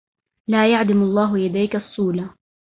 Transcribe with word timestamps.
لا 0.49 0.71
يعدم 0.71 1.03
الله 1.03 1.39
يديك 1.39 1.75
الصولا 1.75 2.29